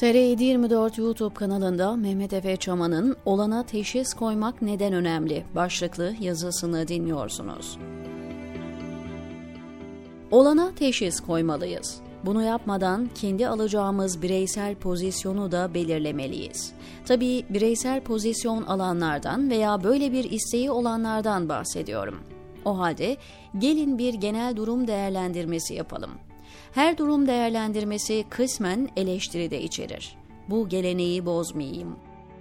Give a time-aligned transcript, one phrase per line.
[0.00, 7.78] TR724 YouTube kanalında Mehmet Efe Çaman'ın Olana Teşhis Koymak Neden Önemli başlıklı yazısını dinliyorsunuz.
[10.30, 12.00] Olana teşhis koymalıyız.
[12.24, 16.72] Bunu yapmadan kendi alacağımız bireysel pozisyonu da belirlemeliyiz.
[17.06, 22.20] Tabii bireysel pozisyon alanlardan veya böyle bir isteği olanlardan bahsediyorum.
[22.64, 23.16] O halde
[23.58, 26.10] gelin bir genel durum değerlendirmesi yapalım.
[26.72, 30.16] Her durum değerlendirmesi kısmen eleştiri de içerir.
[30.48, 31.96] Bu geleneği bozmayayım.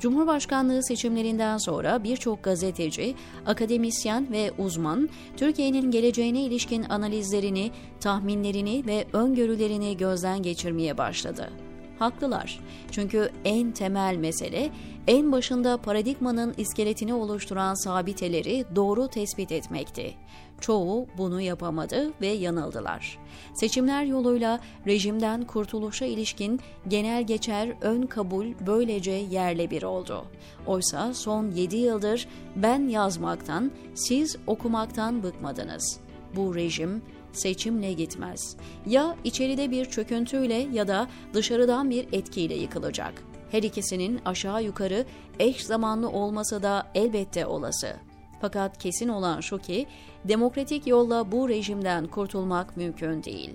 [0.00, 3.14] Cumhurbaşkanlığı seçimlerinden sonra birçok gazeteci,
[3.46, 11.63] akademisyen ve uzman Türkiye'nin geleceğine ilişkin analizlerini, tahminlerini ve öngörülerini gözden geçirmeye başladı.
[11.98, 12.60] Haklılar.
[12.90, 14.70] Çünkü en temel mesele
[15.06, 20.14] en başında paradigmanın iskeletini oluşturan sabiteleri doğru tespit etmekti.
[20.60, 23.18] Çoğu bunu yapamadı ve yanıldılar.
[23.54, 30.24] Seçimler yoluyla rejimden kurtuluşa ilişkin genel geçer ön kabul böylece yerle bir oldu.
[30.66, 36.00] Oysa son 7 yıldır ben yazmaktan, siz okumaktan bıkmadınız.
[36.36, 37.02] Bu rejim
[37.38, 38.56] seçimle gitmez.
[38.86, 43.22] Ya içeride bir çöküntüyle ya da dışarıdan bir etkiyle yıkılacak.
[43.50, 45.04] Her ikisinin aşağı yukarı
[45.38, 47.96] eş zamanlı olması da elbette olası.
[48.40, 49.86] Fakat kesin olan şu ki
[50.24, 53.50] demokratik yolla bu rejimden kurtulmak mümkün değil.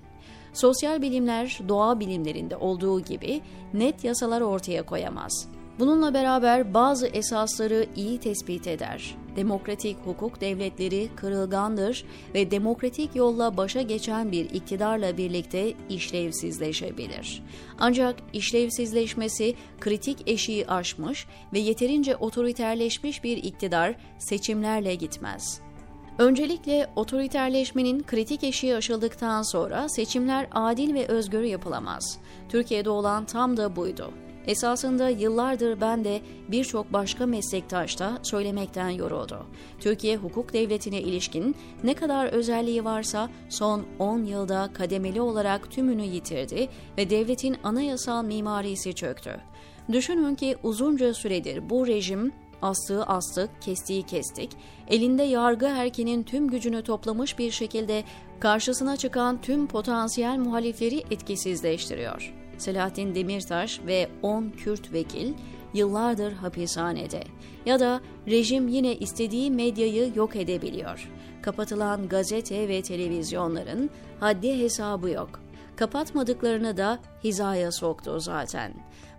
[0.54, 3.42] Sosyal bilimler doğa bilimlerinde olduğu gibi
[3.74, 5.48] net yasalar ortaya koyamaz.
[5.80, 9.16] Bununla beraber bazı esasları iyi tespit eder.
[9.36, 17.44] Demokratik hukuk devletleri kırılgandır ve demokratik yolla başa geçen bir iktidarla birlikte işlevsizleşebilir.
[17.80, 25.62] Ancak işlevsizleşmesi kritik eşiği aşmış ve yeterince otoriterleşmiş bir iktidar seçimlerle gitmez.
[26.18, 32.18] Öncelikle otoriterleşmenin kritik eşiği aşıldıktan sonra seçimler adil ve özgür yapılamaz.
[32.50, 34.12] Türkiye'de olan tam da buydu.
[34.48, 39.46] Esasında yıllardır ben de birçok başka meslektaş da söylemekten yoruldu.
[39.80, 46.70] Türkiye hukuk devletine ilişkin ne kadar özelliği varsa son 10 yılda kademeli olarak tümünü yitirdi
[46.98, 49.42] ve devletin anayasal mimarisi çöktü.
[49.92, 54.52] Düşünün ki uzunca süredir bu rejim astığı astık, kestiği kestik,
[54.88, 58.04] elinde yargı erkenin tüm gücünü toplamış bir şekilde
[58.40, 62.34] karşısına çıkan tüm potansiyel muhalifleri etkisizleştiriyor.
[62.60, 65.34] Selahattin Demirtaş ve 10 Kürt vekil
[65.74, 67.24] yıllardır hapishanede.
[67.66, 71.10] Ya da rejim yine istediği medyayı yok edebiliyor.
[71.42, 73.90] Kapatılan gazete ve televizyonların
[74.20, 75.30] haddi hesabı yok.
[75.76, 78.74] Kapatmadıklarını da hizaya soktu zaten.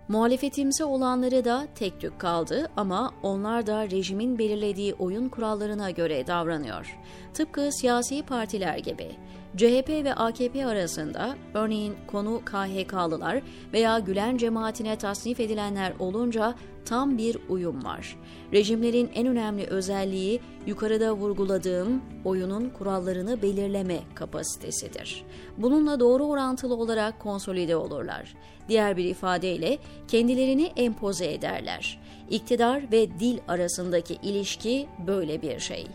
[0.07, 6.97] Muhalefetimsi olanları da tek tük kaldı ama onlar da rejimin belirlediği oyun kurallarına göre davranıyor.
[7.33, 9.11] Tıpkı siyasi partiler gibi.
[9.57, 13.41] CHP ve AKP arasında örneğin konu KHK'lılar
[13.73, 18.17] veya Gülen cemaatine tasnif edilenler olunca tam bir uyum var.
[18.53, 25.23] Rejimlerin en önemli özelliği yukarıda vurguladığım oyunun kurallarını belirleme kapasitesidir.
[25.57, 28.35] Bununla doğru orantılı olarak konsolide olurlar.
[28.69, 29.77] Diğer bir ifadeyle
[30.07, 31.99] kendilerini empoze ederler.
[32.29, 35.87] İktidar ve dil arasındaki ilişki böyle bir şey.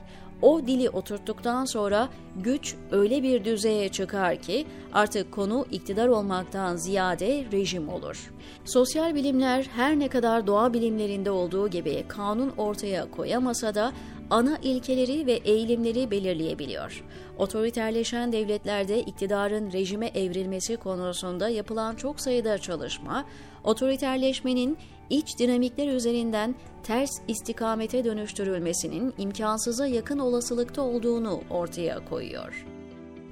[0.43, 7.45] O dili oturttuktan sonra güç öyle bir düzeye çıkar ki artık konu iktidar olmaktan ziyade
[7.53, 8.33] rejim olur.
[8.65, 13.93] Sosyal bilimler her ne kadar doğa bilimlerinde olduğu gibi kanun ortaya koyamasa da
[14.31, 17.05] ana ilkeleri ve eğilimleri belirleyebiliyor.
[17.39, 23.25] Otoriterleşen devletlerde iktidarın rejime evrilmesi konusunda yapılan çok sayıda çalışma,
[23.65, 24.79] otoriterleşmenin
[25.11, 32.67] iç dinamikler üzerinden ters istikamete dönüştürülmesinin imkansıza yakın olasılıkta olduğunu ortaya koyuyor.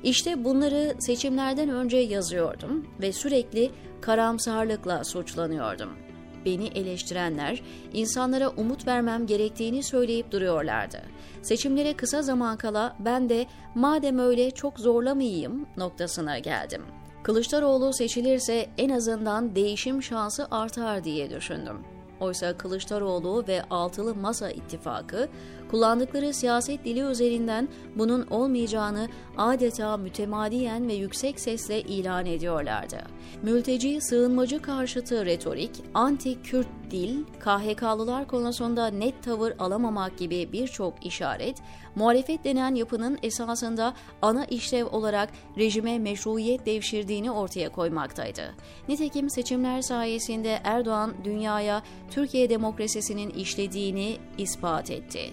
[0.02, 6.03] İşte bunları seçimlerden önce yazıyordum ve sürekli karamsarlıkla suçlanıyordum.
[6.44, 7.62] Beni eleştirenler
[7.92, 10.98] insanlara umut vermem gerektiğini söyleyip duruyorlardı.
[11.42, 16.82] Seçimlere kısa zaman kala ben de madem öyle çok zorlamayayım noktasına geldim.
[17.22, 21.93] Kılıçdaroğlu seçilirse en azından değişim şansı artar diye düşündüm.
[22.20, 25.28] Oysa Kılıçdaroğlu ve Altılı Masa ittifakı
[25.70, 32.96] kullandıkları siyaset dili üzerinden bunun olmayacağını adeta mütemadiyen ve yüksek sesle ilan ediyorlardı.
[33.42, 41.56] Mülteci, sığınmacı karşıtı retorik, anti-Kürt dil, KHK'lılar konusunda net tavır alamamak gibi birçok işaret,
[41.94, 45.28] muhalefet denen yapının esasında ana işlev olarak
[45.58, 48.54] rejime meşruiyet devşirdiğini ortaya koymaktaydı.
[48.88, 55.30] Nitekim seçimler sayesinde Erdoğan dünyaya Türkiye demokrasisinin işlediğini ispat etti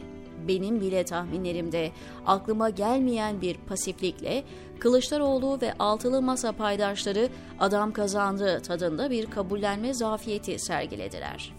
[0.48, 1.92] benim bile tahminlerimde
[2.25, 4.44] aklıma gelmeyen bir pasiflikle
[4.81, 7.30] Kılıçdaroğlu ve altılı masa paydaşları
[7.60, 11.54] adam kazandığı tadında bir kabullenme zafiyeti sergilediler.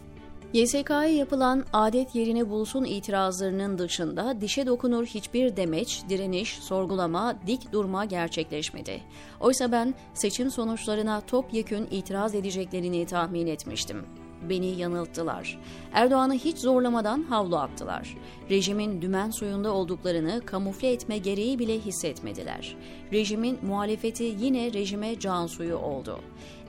[0.53, 8.05] YSK'ya yapılan adet yerini bulsun itirazlarının dışında dişe dokunur hiçbir demeç, direniş, sorgulama, dik durma
[8.05, 9.01] gerçekleşmedi.
[9.41, 14.07] Oysa ben seçim sonuçlarına topyekün itiraz edeceklerini tahmin etmiştim
[14.49, 15.59] beni yanılttılar.
[15.93, 18.17] Erdoğan'ı hiç zorlamadan havlu attılar.
[18.51, 22.77] Rejimin dümen suyunda olduklarını kamufle etme gereği bile hissetmediler.
[23.13, 26.21] Rejimin muhalefeti yine rejime can suyu oldu.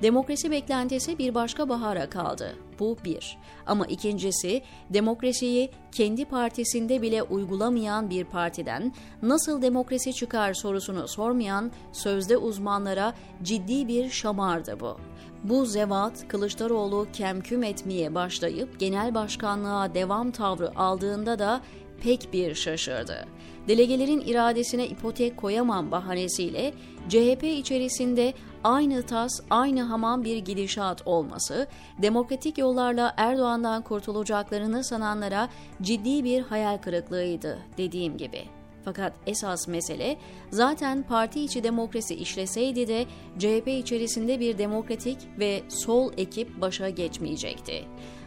[0.03, 2.55] Demokrasi beklentisi bir başka bahara kaldı.
[2.79, 3.37] Bu bir.
[3.65, 12.37] Ama ikincisi demokrasiyi kendi partisinde bile uygulamayan bir partiden nasıl demokrasi çıkar sorusunu sormayan sözde
[12.37, 13.13] uzmanlara
[13.43, 14.97] ciddi bir şamardı bu.
[15.43, 21.61] Bu zevat Kılıçdaroğlu kemküm etmeye başlayıp genel başkanlığa devam tavrı aldığında da
[22.01, 23.25] pek bir şaşırdı.
[23.67, 26.73] Delegelerin iradesine ipotek koyamam bahanesiyle
[27.09, 28.33] CHP içerisinde
[28.63, 31.67] aynı tas, aynı hamam bir gidişat olması,
[32.01, 35.49] demokratik yollarla Erdoğan'dan kurtulacaklarını sananlara
[35.81, 38.43] ciddi bir hayal kırıklığıydı dediğim gibi.
[38.85, 40.17] Fakat esas mesele
[40.51, 43.05] zaten parti içi demokrasi işleseydi de
[43.39, 47.85] CHP içerisinde bir demokratik ve sol ekip başa geçmeyecekti.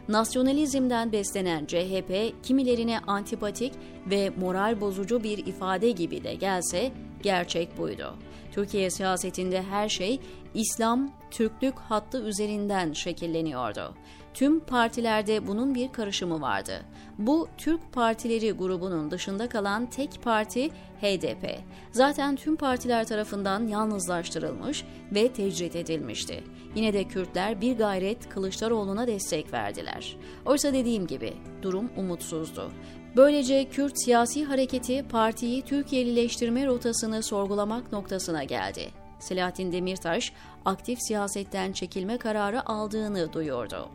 [0.09, 3.73] Nasyonalizmden beslenen CHP kimilerine antipatik
[4.06, 6.93] ve moral bozucu bir ifade gibi de gelse
[7.23, 8.15] gerçek buydu.
[8.56, 10.20] Türkiye siyasetinde her şey
[10.55, 13.94] İslam, Türklük hattı üzerinden şekilleniyordu.
[14.35, 16.82] Tüm partilerde bunun bir karışımı vardı.
[17.19, 20.69] Bu Türk partileri grubunun dışında kalan tek parti
[21.00, 21.58] HDP.
[21.93, 26.44] Zaten tüm partiler tarafından yalnızlaştırılmış ve tecrit edilmişti.
[26.75, 30.17] Yine de Kürtler bir gayret Kılıçdaroğlu'na destek verdiler.
[30.47, 31.32] Oysa dediğim gibi
[31.62, 32.70] durum umutsuzdu.
[33.17, 38.90] Böylece Kürt siyasi hareketi partiyi Türkiye'lileştirme rotasını sorgulamak noktasına geldi.
[39.19, 40.32] Selahattin Demirtaş
[40.64, 43.88] aktif siyasetten çekilme kararı aldığını duyurdu.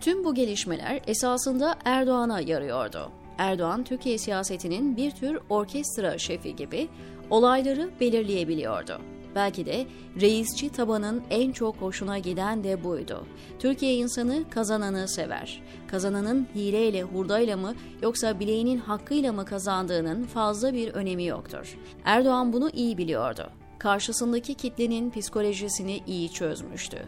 [0.00, 3.12] Tüm bu gelişmeler esasında Erdoğan'a yarıyordu.
[3.38, 6.88] Erdoğan Türkiye siyasetinin bir tür orkestra şefi gibi
[7.30, 9.00] olayları belirleyebiliyordu.
[9.34, 9.86] Belki de
[10.20, 13.26] reisçi tabanın en çok hoşuna giden de buydu.
[13.58, 15.62] Türkiye insanı kazananı sever.
[15.86, 21.78] Kazananın hileyle, hurdayla mı yoksa bileğinin hakkıyla mı kazandığının fazla bir önemi yoktur.
[22.04, 23.50] Erdoğan bunu iyi biliyordu.
[23.80, 26.98] Karşısındaki kitlenin psikolojisini iyi çözmüştü.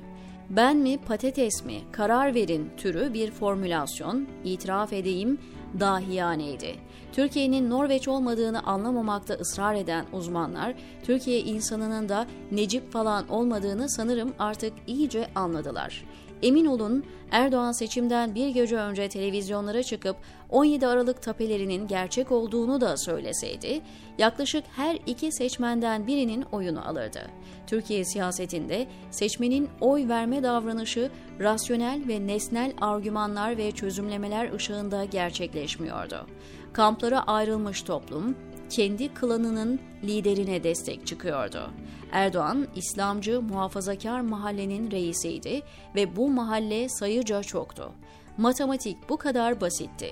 [0.50, 5.38] Ben mi patates mi karar verin türü bir formülasyon, itiraf edeyim,
[5.80, 6.74] dahiyaneydi.
[7.12, 14.72] Türkiye'nin Norveç olmadığını anlamamakta ısrar eden uzmanlar, Türkiye insanının da Necip falan olmadığını sanırım artık
[14.86, 16.04] iyice anladılar.
[16.42, 20.16] Emin olun Erdoğan seçimden bir gece önce televizyonlara çıkıp
[20.50, 23.80] 17 Aralık tapelerinin gerçek olduğunu da söyleseydi,
[24.18, 27.20] yaklaşık her iki seçmenden birinin oyunu alırdı.
[27.66, 31.10] Türkiye siyasetinde seçmenin oy verme davranışı
[31.40, 36.26] rasyonel ve nesnel argümanlar ve çözümlemeler ışığında gerçekleşmiyordu.
[36.72, 38.36] Kamplara ayrılmış toplum,
[38.72, 41.70] kendi klanının liderine destek çıkıyordu.
[42.12, 45.62] Erdoğan, İslamcı muhafazakar mahallenin reisiydi
[45.94, 47.92] ve bu mahalle sayıca çoktu.
[48.36, 50.10] Matematik bu kadar basitti.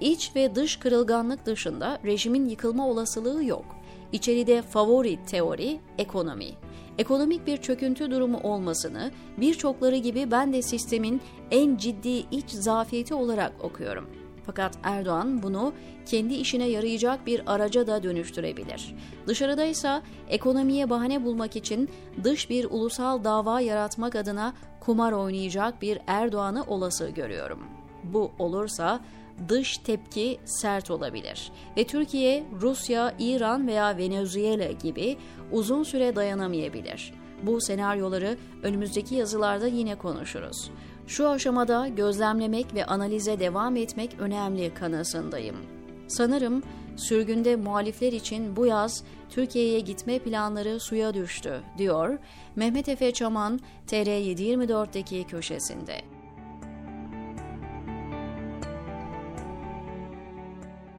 [0.00, 3.64] İç ve dış kırılganlık dışında rejimin yıkılma olasılığı yok.
[4.12, 6.48] İçeride favori teori ekonomi.
[6.98, 13.52] Ekonomik bir çöküntü durumu olmasını birçokları gibi ben de sistemin en ciddi iç zafiyeti olarak
[13.64, 15.72] okuyorum.'' Fakat Erdoğan bunu
[16.06, 18.94] kendi işine yarayacak bir araca da dönüştürebilir.
[19.26, 21.88] Dışarıda ise ekonomiye bahane bulmak için
[22.24, 27.60] dış bir ulusal dava yaratmak adına kumar oynayacak bir Erdoğan'ı olası görüyorum.
[28.04, 29.00] Bu olursa
[29.48, 35.16] dış tepki sert olabilir ve Türkiye, Rusya, İran veya Venezuela gibi
[35.52, 37.14] uzun süre dayanamayabilir.
[37.42, 40.70] Bu senaryoları önümüzdeki yazılarda yine konuşuruz.
[41.06, 45.56] Şu aşamada gözlemlemek ve analize devam etmek önemli kanısındayım.
[46.08, 46.62] Sanırım
[46.96, 52.18] sürgünde muhalifler için bu yaz Türkiye'ye gitme planları suya düştü, diyor
[52.56, 56.11] Mehmet Efe Çaman TR724'deki köşesinde.